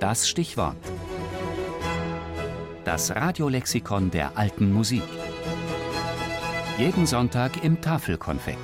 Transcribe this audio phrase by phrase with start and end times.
[0.00, 0.76] Das Stichwort.
[2.84, 5.02] Das Radiolexikon der alten Musik.
[6.76, 8.58] Jeden Sonntag im Tafelkonfekt.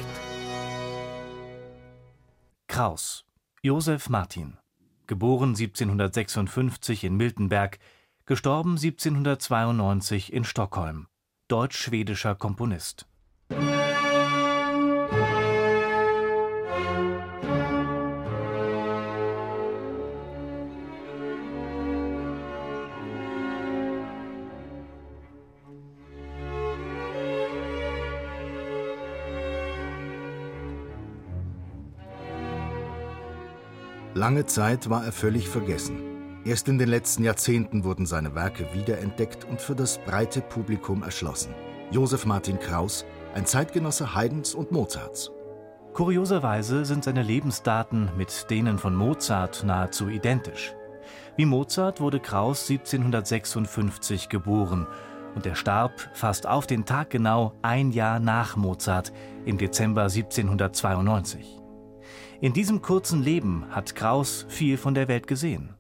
[2.69, 3.25] Kraus,
[3.63, 4.59] Josef Martin.
[5.07, 7.79] Geboren 1756 in Miltenberg,
[8.27, 11.07] gestorben 1792 in Stockholm.
[11.49, 13.07] Deutsch-schwedischer Komponist.
[34.15, 36.43] Lange Zeit war er völlig vergessen.
[36.45, 41.55] Erst in den letzten Jahrzehnten wurden seine Werke wiederentdeckt und für das breite Publikum erschlossen.
[41.91, 45.31] Josef Martin Kraus, ein Zeitgenosse Haydns und Mozarts.
[45.95, 50.75] Kurioserweise sind seine Lebensdaten mit denen von Mozart nahezu identisch.
[51.37, 54.87] Wie Mozart wurde Kraus 1756 geboren
[55.35, 59.11] und er starb fast auf den Tag genau ein Jahr nach Mozart
[59.47, 61.62] im Dezember 1792.
[62.43, 65.75] In diesem kurzen Leben hat Kraus viel von der Welt gesehen.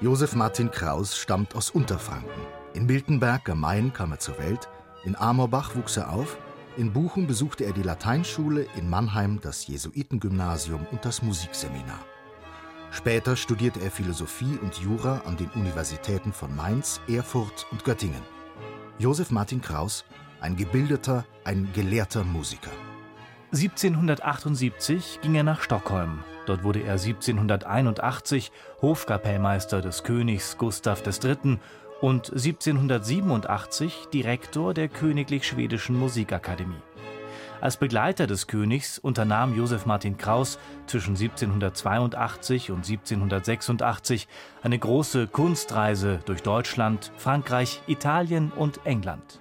[0.00, 2.30] Josef Martin Kraus stammt aus Unterfranken.
[2.72, 4.70] In Miltenberg am Main kam er zur Welt,
[5.04, 6.38] in Amorbach wuchs er auf
[6.80, 11.98] in Buchen besuchte er die Lateinschule, in Mannheim das Jesuitengymnasium und das Musikseminar.
[12.90, 18.22] Später studierte er Philosophie und Jura an den Universitäten von Mainz, Erfurt und Göttingen.
[18.98, 20.06] Josef Martin Kraus,
[20.40, 22.72] ein gebildeter, ein gelehrter Musiker.
[23.52, 26.20] 1778 ging er nach Stockholm.
[26.46, 31.58] Dort wurde er 1781 Hofkapellmeister des Königs Gustav III
[32.00, 36.82] und 1787 Direktor der Königlich Schwedischen Musikakademie.
[37.60, 44.28] Als Begleiter des Königs unternahm Josef Martin Kraus zwischen 1782 und 1786
[44.62, 49.40] eine große Kunstreise durch Deutschland, Frankreich, Italien und England.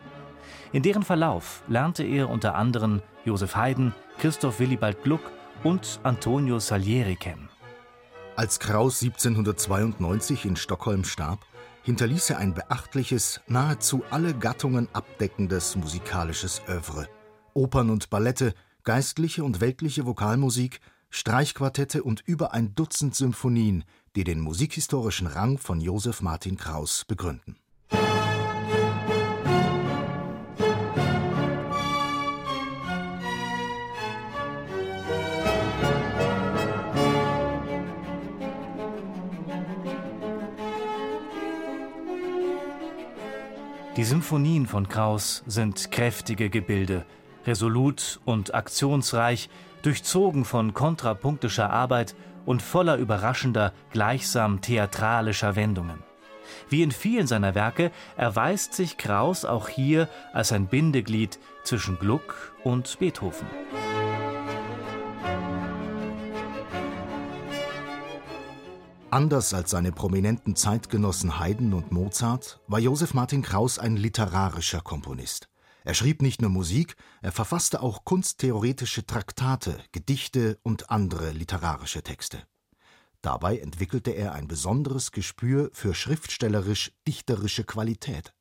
[0.73, 5.31] In deren Verlauf lernte er unter anderem Josef Haydn, Christoph Willibald Gluck
[5.63, 7.49] und Antonio Salieri kennen.
[8.35, 11.39] Als Kraus 1792 in Stockholm starb,
[11.83, 17.07] hinterließ er ein beachtliches, nahezu alle Gattungen abdeckendes musikalisches Övre.
[17.53, 18.53] Opern und Ballette,
[18.83, 20.79] geistliche und weltliche Vokalmusik,
[21.09, 23.83] Streichquartette und über ein Dutzend Symphonien,
[24.15, 27.57] die den musikhistorischen Rang von Josef Martin Kraus begründen.
[43.99, 47.03] Die Symphonien von Kraus sind kräftige Gebilde,
[47.45, 49.49] resolut und aktionsreich,
[49.81, 52.15] durchzogen von kontrapunktischer Arbeit
[52.45, 56.01] und voller überraschender, gleichsam theatralischer Wendungen.
[56.69, 62.55] Wie in vielen seiner Werke erweist sich Kraus auch hier als ein Bindeglied zwischen Gluck
[62.63, 63.47] und Beethoven.
[69.11, 75.49] Anders als seine prominenten Zeitgenossen Haydn und Mozart war Josef Martin Kraus ein literarischer Komponist.
[75.83, 82.43] Er schrieb nicht nur Musik, er verfasste auch kunsttheoretische Traktate, Gedichte und andere literarische Texte.
[83.23, 88.35] Dabei entwickelte er ein besonderes Gespür für schriftstellerisch-dichterische Qualität.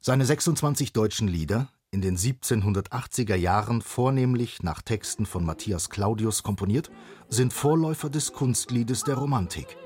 [0.00, 6.90] Seine 26 deutschen Lieder, in den 1780er Jahren vornehmlich nach Texten von Matthias Claudius komponiert,
[7.28, 9.76] sind Vorläufer des Kunstliedes der Romantik.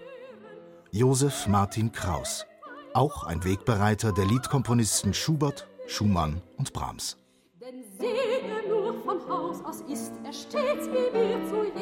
[0.90, 2.46] Josef Martin Kraus,
[2.94, 7.16] auch ein Wegbereiter der Liedkomponisten Schubert, Schumann und Brahms.
[7.60, 11.79] Denn sehe nur von Haus aus ist er stets wie wir zu